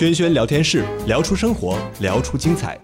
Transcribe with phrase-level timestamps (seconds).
[0.00, 2.80] 轩轩聊天室，聊出生活，聊出精彩。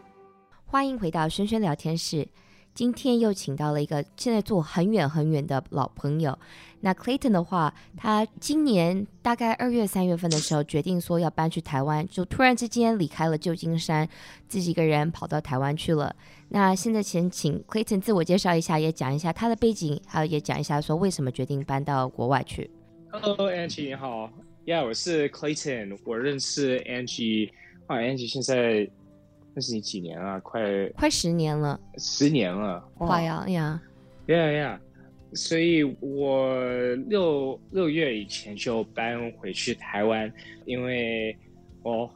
[0.66, 2.28] 欢迎回到轩轩聊天室。
[2.74, 6.38] 今天又请到了一个现在住很远很远的老朋友。
[6.80, 14.06] 那 Clayton 的话，他今年大概二月三月份的时候决定说要搬去台湾，就突然之间离开了旧金山，
[14.46, 16.14] 自己一个人跑到台湾去了。
[16.50, 22.70] 那现在先请 Clayton 自我介绍一下，也讲一下他的背景，还有也讲一下说为什么决定搬到国外去。
[23.10, 24.30] Hello，Angie，你好。
[24.66, 27.52] Yeah，我是 Clayton，我认识 Angie，
[27.86, 28.90] 啊，Angie 现在。
[29.54, 30.38] 认识你几年了？
[30.40, 33.80] 快快十年了，十年了，快呀呀
[34.26, 34.80] 呀呀！
[35.32, 36.54] 所以我
[37.08, 40.30] 六六月以前就搬回去台湾，
[40.66, 41.34] 因为
[41.82, 42.10] 我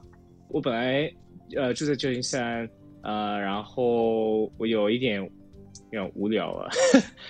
[0.49, 1.11] 我本来
[1.57, 2.69] 呃住在旧金山，
[3.01, 5.27] 呃，然后我有一点
[5.91, 6.71] 有点无聊了，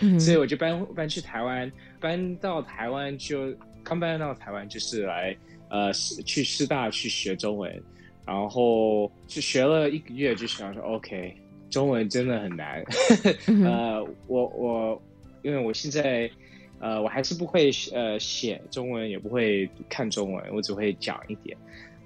[0.01, 1.71] 嗯、 所以我就搬搬去台湾。
[1.99, 5.37] 搬到台湾就刚搬到台湾，就是来
[5.69, 7.83] 呃去师大去学中文。
[8.27, 11.35] 然后就学了一个月，就想说 OK，
[11.69, 12.85] 中文真的很难。
[13.65, 15.03] 呃，我我
[15.43, 16.31] 因为我现在
[16.79, 21.57] 呃我还是不会呃写中文，也不会看中文，我只会讲一点，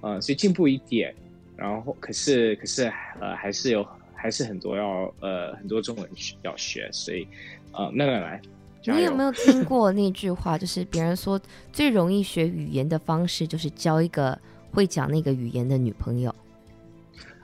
[0.00, 1.14] 呃，所以进步一点。
[1.56, 2.90] 然后可是可是
[3.20, 3.86] 呃还是有
[4.24, 7.28] 还是很多要呃很多中文要学，所以
[7.72, 8.40] 呃慢慢来。
[8.86, 10.56] 你有没有听过那句话？
[10.56, 11.38] 就是别人说
[11.70, 14.36] 最容易学语言的方式就是交一个。
[14.72, 16.34] 会讲那个语言的女朋友，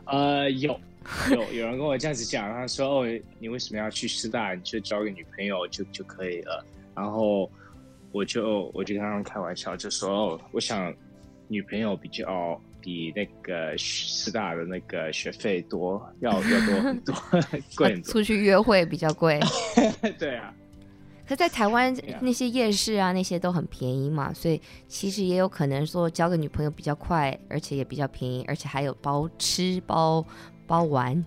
[0.07, 0.77] 呃，有
[1.31, 4.53] 有有人跟我这样子讲，他说：“哦，你为什么要去师大？
[4.53, 7.49] 你就交个女朋友就就可以了。”然后
[8.11, 10.93] 我就我就跟他们开玩笑，就说：“哦，我想
[11.47, 17.15] 女朋友比较比那个师大的那个学费多，要要多很多，
[17.77, 18.13] 贵很多。
[18.13, 19.39] 出去约会比较贵。
[20.19, 20.55] ”对啊。
[21.27, 30.27] 可在台湾那些夜市啊，那些都很便宜嘛，所以其实也有可能说交个女朋友比较快，而且也比较便宜，而且还有包吃包
[30.67, 31.25] 包玩。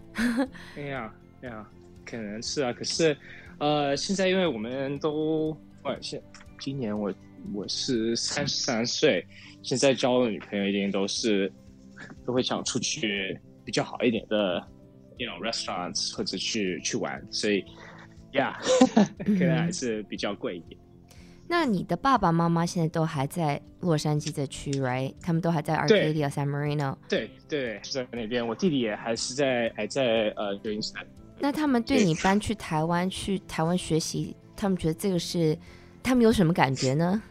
[0.76, 1.66] 哎呀，哎呀，
[2.06, 2.74] 可能是啊。
[2.74, 3.16] 可是，
[3.60, 6.22] 呃，现在因为我们都，我现
[6.60, 7.14] 今年我
[7.52, 9.26] 我是三十三岁，
[9.62, 11.52] 现在交的女朋友一定都是
[12.26, 14.66] 都会想出去比较好一点的
[15.18, 17.64] ，you know restaurants 或者去去玩，所以。
[18.34, 20.76] 呀，yeah, 可能还是比较贵一点。
[21.48, 25.14] 那你的爸爸妈妈现在都还在洛杉矶的区，right？
[25.22, 26.98] 他们都还在 Arcadia San Marino。
[27.08, 28.48] 对对，是在那边。
[28.48, 31.06] 我弟弟也还是在还在呃旧金山。
[31.38, 35.56] 那他们对你搬去台湾去台湾学习，他们觉得这个是
[36.02, 37.22] 他们有什么感觉呢？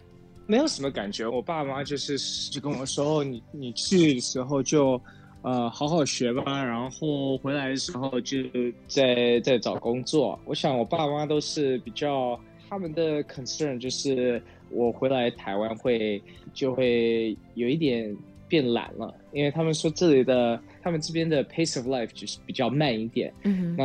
[0.53, 1.27] 没有什么感觉。
[1.27, 2.19] 我爸妈就是
[2.51, 5.01] 就跟我说，你你去的时候就。
[5.45, 8.39] 呃，好好学吧，然后回来的时候就
[8.87, 10.39] 在在找工作。
[10.45, 16.23] 我想我爸妈都是比较他们的 concern，就是我回来台湾会
[16.55, 23.35] 就会有一点变懒了，因为他们说这里的他们这边的 pace of life 就是比较慢一点。
[23.43, 23.75] 嗯。
[23.77, 23.85] 那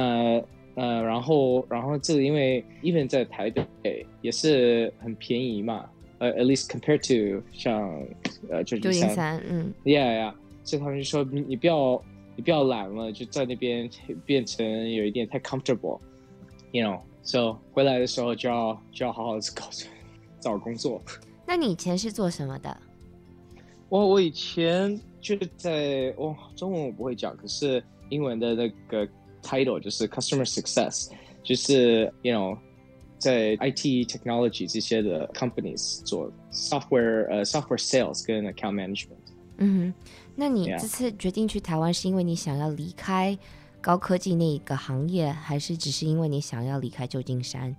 [0.75, 3.49] 呃，然后然后这里因为 even 在台
[3.81, 5.89] 北也是很便宜嘛，
[6.19, 7.89] 呃，at least compared to 像
[8.49, 10.33] 呃旧金山，嗯，yeah yeah。
[10.63, 12.01] 所以他们就说你你不要
[12.35, 13.89] 你不要懒了，就在那边
[14.25, 16.99] 变成有一点太 comfortable，you know。
[17.23, 19.69] So 回来的时候就要就要好好的搞
[20.39, 21.01] 找工作。
[21.45, 22.77] 那你以前是做什么的？
[23.89, 29.07] 我我以前就是在哦，中文我不会讲，可是英文的那个
[29.41, 31.09] title 就是 customer success，
[31.43, 32.57] 就是 you know
[33.17, 39.17] 在 IT technology 这些的 companies 做 software 呃、uh, software sales 跟 account management。
[39.57, 40.11] 嗯哼。
[40.35, 43.35] 那你这次决定去台湾，是因为你想要离开
[43.81, 47.75] 高科技那一个行业，还是只是因为你想要离开旧金山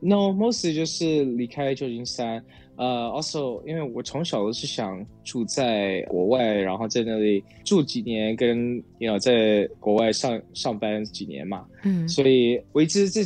[0.00, 2.44] ？No，mostly 就是离开旧金山。
[2.76, 11.66] 呃、uh，also 因为我从小都是想住在国外，然后在那里住几年，跟 you know 在国外上上班几年嘛。
[11.82, 13.22] 嗯，所以我一直这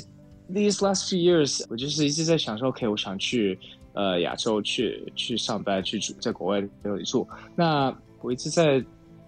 [0.50, 3.58] these last few years，我就是一直在想说，OK，我想去
[3.92, 7.26] 呃亚洲去去上班，去住在国外那里住。
[7.56, 8.82] 那我一直在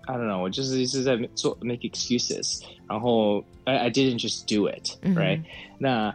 [0.06, 5.44] ，I don't know，我就是一直在做 make excuses，然后 I I didn't just do it，right？、嗯、
[5.78, 6.14] 那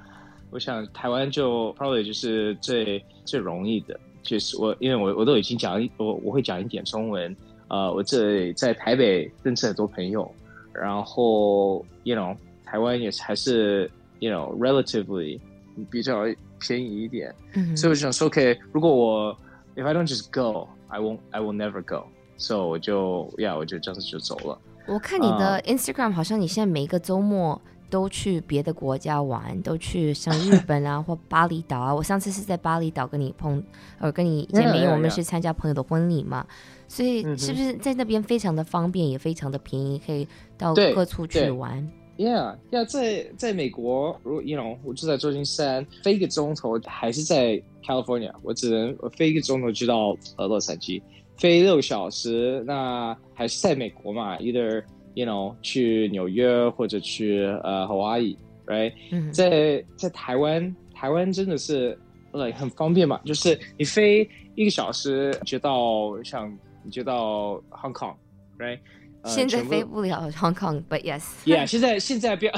[0.51, 7.35] 我想台湾就 probably 就是最最容易的，就是我因为我我都已经讲一我我会讲一点中文，
[7.69, 10.29] 呃，我这里在台北认识很多朋友，
[10.73, 12.35] 然后 you know
[12.65, 13.89] 台湾也还是
[14.21, 15.41] you know relatively
[15.89, 16.23] 比较
[16.57, 19.37] 便宜一点，嗯、所以我就想说，OK，如果我
[19.75, 22.05] if I don't just go，I won't I will never go。
[22.37, 24.57] 所以、so, 我就呀，yeah, 我就这样子就走了。
[24.87, 31.93] 我看你的 Instagram，好像你现在每一个周末都去别的国家玩，都去像日本啊 或巴厘岛啊。
[31.93, 33.63] 我上次是在巴厘岛跟你碰，
[33.99, 36.45] 呃，跟你见面，因为我们是参加朋友的婚礼嘛，
[36.87, 40.27] 所以是不是在那边非常的方便，也非常的便宜，可以
[40.57, 51.01] 到各处去玩？Yeah，要、yeah, 在在美国，如果 you know，我住在旧金山，飞一个钟头还是在 California，我只能我飞一个钟头就到呃洛杉矶，
[51.37, 54.83] 飞六小时，那还是在美国嘛，either
[55.15, 61.97] you know 去纽约或者去呃 Hawaii，right？、嗯、在在台湾，台湾真的是
[62.31, 68.79] 呃很方便嘛，就是你飞一个小时就到像你就到 Hong Kong，right？
[69.25, 71.21] 现在飞不了 Hong Kong，but yes。
[71.45, 72.53] Yeah，现在现在不要，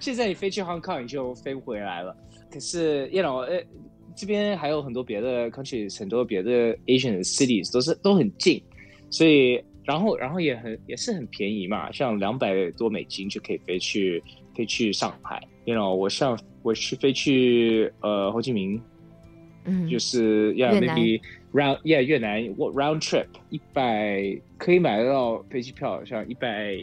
[0.00, 2.16] 现在你飞去 Hong Kong 你就飞不回来了。
[2.50, 3.62] 可是，you know，呃，
[4.16, 8.62] 这边还有很多别的 countries，很多别的 Asian cities 都是都很近，
[9.10, 14.22] 所以然后然后也很也是很便宜嘛，像两百多美金就可以飞去
[14.54, 15.38] 飞去上海。
[15.66, 18.80] You know，我上我去飞去呃胡志明，
[19.64, 21.20] 嗯，就是要 maybe。
[21.52, 26.74] Round yeah 越南 round trip 一百可以买得到飞机票，像一百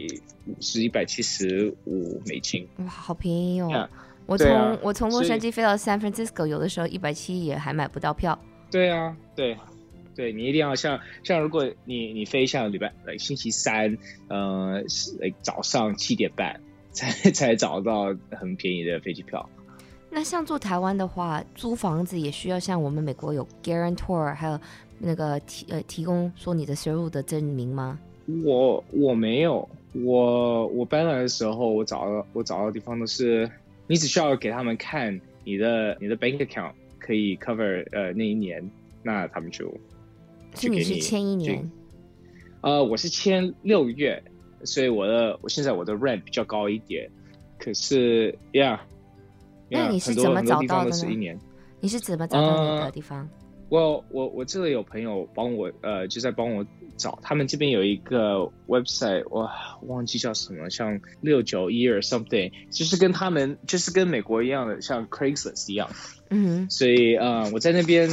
[0.47, 3.89] 五十一百七十五美金，哇，好便宜哦
[4.27, 8.37] 我从、啊、我从洛杉矶飞到 San Francisco，有的时候一百七也还买不到票。
[8.71, 9.55] 对啊，对，
[10.15, 13.95] 对你一定要像像如果你你飞像礼拜呃星期三，
[14.27, 14.83] 呃，
[15.43, 16.59] 早上七点半
[16.91, 19.47] 才才找到很便宜的飞机票。
[20.15, 24.57] 那像住台湾的话，租房子也需要像我们美国有 guarantor，还有
[24.97, 27.99] 那个提呃提供说你的收入的证明吗？
[28.45, 33.51] 我我没有，我我搬来的时候，我找到我找到的地方的是，
[33.87, 38.71] 你只需要给他们看你的你的 bank account 可以 cover 呃那一年，
[39.03, 39.69] 那他们就。
[40.53, 41.69] 就你是签一年？
[42.61, 44.23] 呃，我是签六个月，
[44.63, 47.11] 所以我的我现在我的 rent 比较高一点，
[47.59, 48.79] 可是呀。
[48.81, 48.94] Yeah,
[49.69, 51.39] 那你是怎么找到的呢？
[51.81, 53.27] 你是怎么找到你的地方？
[53.69, 56.63] 我、uh, 我我这里有朋友帮我，呃，就在帮我
[56.97, 57.17] 找。
[57.21, 59.49] 他们这边有一个 website，我
[59.87, 65.89] 忘记叫什么，像六九一二 something，就是跟他们，就是跟美国一样的，像 Craigslist 一样。
[66.29, 66.69] 嗯。
[66.69, 68.07] 所以，呃，我在那边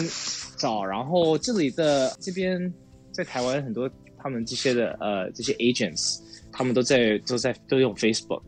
[0.57, 2.73] 找，然后这里的这边
[3.11, 6.21] 在台湾很多他们这些的呃这些 agents，
[6.51, 8.43] 他们都在都在都用 Facebook。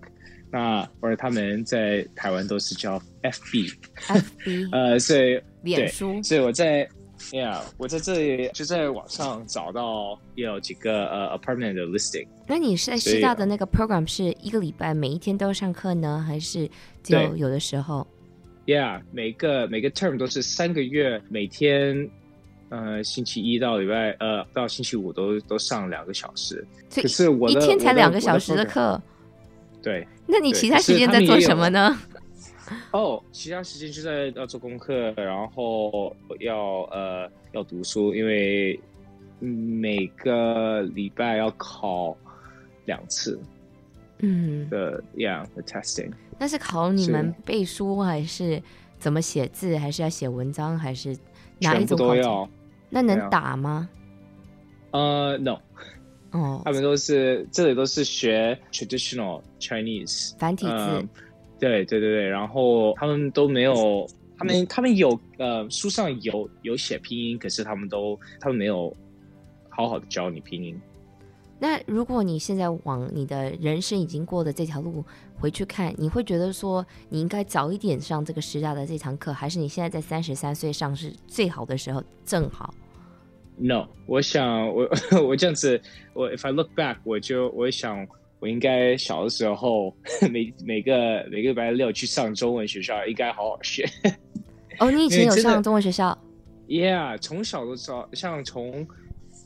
[0.54, 6.88] 那或者他们在台湾都是叫 FB，FB， 呃，所以脸书，所以我在
[7.32, 12.28] ，Yeah，我在这里就在网上找到有几个呃 apartment 的 listing。
[12.46, 16.70] 那你是在师大的那个 program 是一个礼拜每一天都要上课呢，还是
[17.02, 18.06] 就有的时候
[18.66, 22.08] ？Yeah，每个每个 term 都是三个月，每天
[22.68, 26.64] 呃星期一到礼拜呃到星期五都都上两个小时。
[26.94, 29.02] 可是我一天才两个小时的课。
[29.84, 31.96] 对，那你其他时间在做什么呢？
[32.92, 38.80] 哦，其他时间就在要做功课，然后要呃要读书，因为
[39.38, 42.16] 每个礼拜要考
[42.86, 43.38] 两次，
[44.20, 46.10] 嗯的样的 testing。
[46.38, 48.62] 那是考你们背书，还是
[48.98, 51.14] 怎么写字，还是要写文章，还是
[51.60, 52.48] 哪一种都要？
[52.88, 53.88] 那能打吗？
[54.92, 55.58] 呃、uh,，no。
[56.34, 61.08] 哦，他们都是这里都是学 traditional Chinese 繁体字，嗯，
[61.60, 64.04] 对对对对，然后他们都没有，
[64.36, 68.92] 他们他们有呃书上有有写拼音，可是他们都他们没有
[69.68, 70.76] 好好的教你拼音。
[71.60, 75.04] 那如果你现在往你的人生已经过的这条路
[75.38, 82.74] 回去看，你会觉得说你应该早一点上这个师大的这堂课，还是你现在在三十三岁上是最好的时候，正好
[83.56, 84.88] ？No，我想我
[85.24, 85.80] 我这样子，
[86.12, 88.06] 我 If I look back，我就我想
[88.40, 89.94] 我应该小的时候
[90.30, 93.88] 每每个每个礼拜六去上中文学校，应该好好学。
[94.80, 96.16] 哦，你以前有上中文学校
[96.68, 98.86] ？Yeah，从小的时候，像从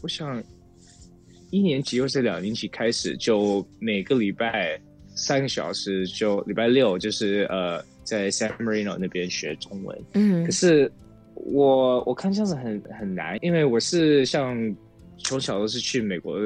[0.02, 0.42] 我想
[1.50, 4.80] 一年级或者两年级开始，就每个礼拜
[5.14, 9.98] 三个小时，就礼拜六就是呃在 San Marino 那边学中文。
[10.14, 10.90] 嗯，可是。
[11.44, 14.74] 我我看这样子很很难，因为我是像
[15.18, 16.38] 从小都是去美国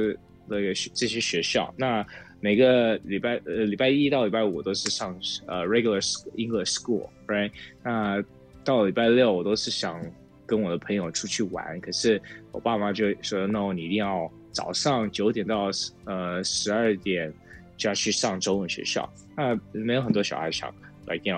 [0.49, 2.05] 的学这些学校，那
[2.41, 6.01] 每个礼拜呃礼拜一到礼拜五都是上呃 regular
[6.37, 7.51] English school，right？
[7.83, 8.23] 那
[8.65, 10.01] 到礼拜六我都是想
[10.45, 12.21] 跟我的朋友出去玩，可是
[12.51, 15.71] 我爸妈就说：“no，你一定要早上九点到
[16.05, 17.33] 呃十二点
[17.77, 20.73] 就要去上中文学校。”那没有很多小孩想。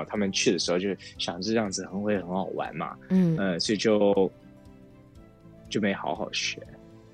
[0.09, 0.88] 他们去的时候就
[1.19, 4.31] 想着这样子很会很好玩嘛，嗯，呃，所以就
[5.71, 6.61] 就没好好学，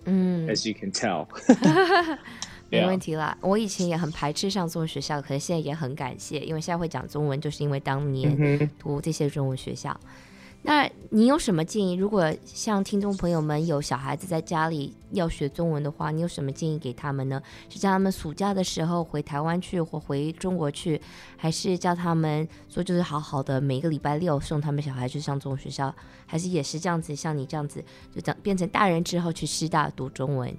[0.04, 1.26] 嗯，as you can tell，
[2.70, 3.36] 没问题啦。
[3.40, 9.98] 我以前也很排斥上中文学校，可是现在也很感谢，因为现在会讲中文，就是因为当年读这些中文学校。
[10.04, 10.10] 嗯
[10.62, 11.94] 那你有什么建议？
[11.94, 17.42] 如果像听众朋友们有小孩子在家里要学中文的话，你有什么建议给他们呢？
[17.70, 21.00] 是叫他们暑假的时候回台湾去，或回中国去，
[21.38, 25.92] 还是叫他们说就是好好的每个礼拜六送他们小孩去上中文学校，
[26.26, 27.82] 还是也是这样子，像你这样子
[28.14, 30.54] 就长变成大人之后去师大读中文？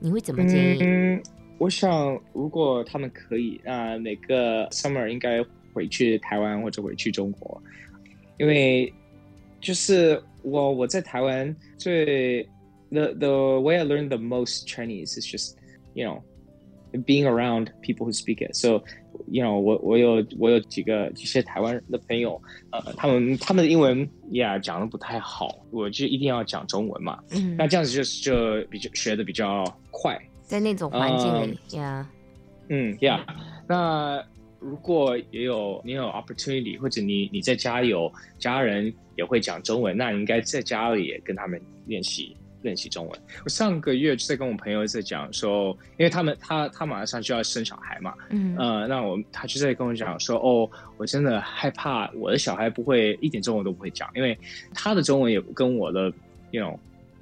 [0.00, 0.82] 你会怎么建议？
[0.82, 1.22] 嗯，
[1.58, 5.40] 我想如果他们可以，那每个 summer 应该
[5.72, 7.62] 回去台湾或者回去中国，
[8.38, 8.92] 因为。
[9.59, 12.43] 就是我我在台湾最
[12.89, 15.55] the the way I learned the most Chinese is just
[15.93, 16.21] you know
[17.05, 18.55] being around people who speak it.
[18.55, 18.83] So
[19.27, 22.41] you know 我我有我有几个一些台湾人的朋友，
[22.71, 27.19] 呃，他们他们的英文呀讲的不太好，我就一定要讲中文嘛。
[27.29, 32.09] 嗯，那这样子就就比较学的比较快，在那种环境里呀。
[32.69, 33.25] 嗯呀，
[33.67, 34.23] 那。
[34.58, 43.20] 如果也有你有 opportunity，或者你你在家有家人也会讲中文，那你应该在家里也跟他们练习练习中文。
[43.44, 54.36] 我上个月就在跟我朋友在讲说，因为他们他他马上就要生小孩嘛，嗯呃，那我他就在跟我讲说，哦，我真的害怕我的小孩不会一点中文都不会讲，因为
[54.74, 56.12] 他的中文也跟我的
[56.50, 56.78] ，you know，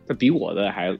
[0.07, 0.97] 他比我的还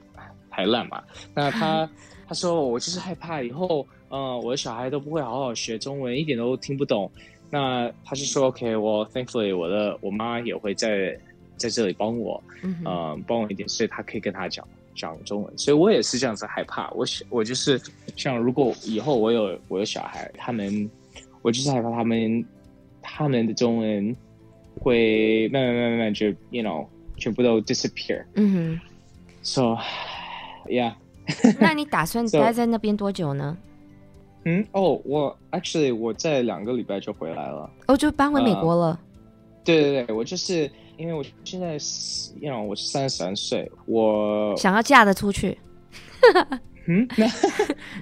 [0.49, 1.01] 还烂嘛。
[1.33, 1.89] 那他
[2.27, 3.87] 他说我就是害怕以后。
[4.15, 7.11] 嗯，我的小孩都不会好好学中文，一点都听不懂。
[7.49, 11.19] 那他是说，OK，我 thankfully 我的我妈也会在
[11.57, 15.57] 在这里帮我，嗯，嗯，帮我一点，所以他可以跟他讲讲中文。
[15.57, 17.77] 所以我也是这样子害怕，我我就是
[18.15, 20.89] 像如果以后我有我有小孩，他们
[21.41, 22.45] 我就是害怕他们
[23.01, 24.15] 他们的中文
[24.79, 28.23] 会慢慢慢慢慢就 you know 全部都 disappear。
[28.35, 28.81] 嗯哼。
[29.43, 29.77] So
[30.67, 30.93] yeah。
[31.59, 33.57] 那你打算 待在那边多久呢？
[34.47, 38.93] 嗯哦，我 actually 我在两个礼拜就回来了，哦，就搬回美国了。
[38.93, 45.57] Uh, 对对对，我就是因为我现在是，you know, 我是三十三岁，我想要嫁得出去。
[46.87, 47.07] 嗯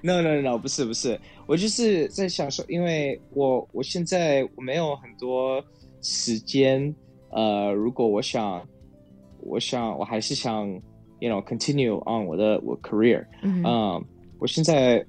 [0.02, 5.64] ，no no no，不是不是，我就是在想说，因为我我现在我没有很多
[6.02, 6.94] 时间，
[7.30, 8.62] 呃，如果我想，
[9.40, 10.68] 我想我还是想
[11.20, 14.04] ，you know, continue on 我的我 career，嗯、um,
[14.40, 15.06] 我现在。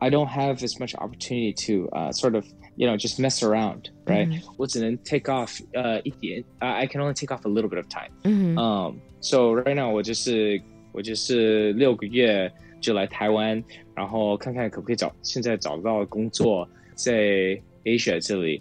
[0.00, 2.44] I don't have as much opportunity to uh, sort of,
[2.76, 4.28] you know, just mess around, right?
[4.58, 8.10] 我只能 take off 呃一点，I can only take off a little bit of time.
[8.24, 8.94] 嗯嗯。
[9.22, 10.60] So right now 我就是
[10.92, 18.60] 我就是六个月就来台湾，然后看看可不可以找现在找不到工作在 Asia 这里，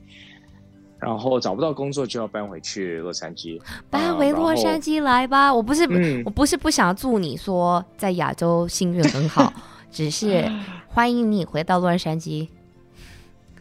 [1.00, 3.62] 然后找不到工作就要搬回去洛杉矶。
[3.90, 5.84] 搬回洛杉矶来吧，我不是
[6.24, 9.52] 我不是不想祝你说在亚洲幸运很好。
[9.92, 10.44] 只是
[10.93, 12.49] 欢迎你回到洛杉矶。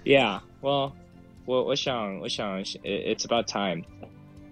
[0.04, 0.92] Yeah, well，
[1.46, 3.84] 我我想我想，it's about time，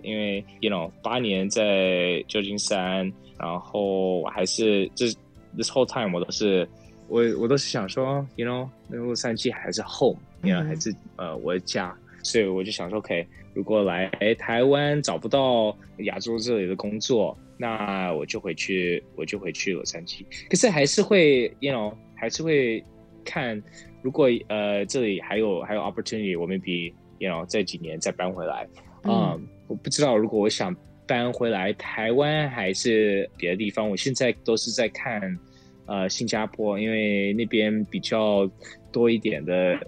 [0.04, 5.08] 因为 you know 八年在旧金山，然后我还是这
[5.56, 6.70] this whole time 我都是
[7.08, 10.68] 我我都是想说，you know 那洛杉矶还是 home，you know、mm hmm.
[10.68, 11.92] 还是呃我的家，
[12.22, 14.08] 所以我就想说，OK，如果来
[14.38, 17.36] 台湾找不到亚洲这里的工作。
[17.60, 20.24] 那我就回去，我就回去洛杉矶。
[20.48, 22.84] 可是还是会，you know，还是会
[23.24, 23.62] 看，
[24.02, 28.68] 如果呃这里还有还有 opportunity，我 maybe you know 这几年再搬回来。
[29.04, 30.76] 嗯，um, 我不知道如果我想
[31.08, 33.90] 搬回来台湾还是别的地方。
[33.90, 35.40] 我现在都是在看
[35.86, 38.50] 呃新加坡，因为那边比较
[38.92, 39.80] 多一点的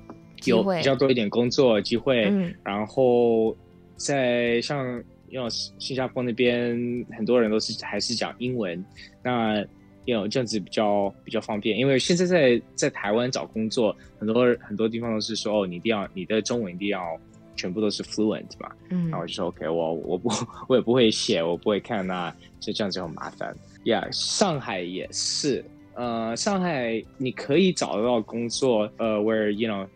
[0.45, 2.25] 有比较多一点工作机会。
[2.25, 3.55] 嗯，然后
[3.95, 5.03] 在像。
[5.31, 8.83] 因为新加坡那边很多人都是还是讲英文，
[9.21, 9.63] 那
[10.09, 11.77] 有这样子比较比较方便。
[11.77, 17.17] 因为现在在在台湾找工作，很多很多地方都是说哦，你一定要你的中文一定要
[17.55, 18.71] 全部都是 fluent 嘛。
[18.89, 20.29] 嗯，然后我就说 OK，我我不
[20.67, 23.55] 我也不会写，我不会看，那就这样子很麻烦。
[23.85, 25.63] 呀、yeah，上海也是，
[25.95, 29.87] 呃，上海你可以找得到工作，呃，where you know。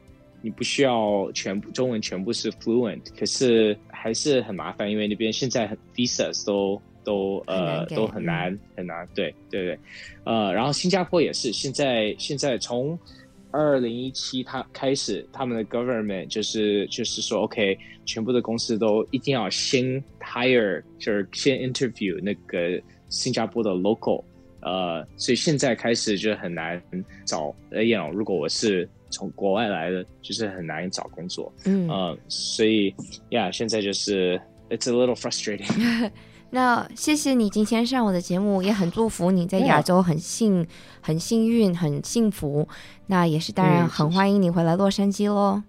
[0.46, 9.80] 你不需要全部中文全部是 fluent，可是还是很麻烦，因为那边现在很 visas 都都呃都很难很难，对对对，
[10.24, 12.98] 呃，然后新加坡也是，现在现在从
[13.52, 24.24] 二零一七他开始，他们的 government 就是就是说 OK，全部的公司都一定要先 hire，就是先 interview 那个新加坡的 local，
[24.62, 26.82] 呃，所以现在开始就很难
[27.26, 28.90] 找，呃，you know，如果我是。
[29.16, 32.90] 从国外来的就是很难找工作，嗯，uh, 所以
[33.30, 34.42] 呀，yeah, 现在就是
[34.72, 36.10] it's a little frustrating。
[36.54, 40.68] 那谢谢你今天上我的节目，也很祝福你在亚洲很幸、
[41.02, 42.68] 很幸运、很幸福。
[43.08, 45.64] 那也是当然很欢迎你回来洛杉矶喽。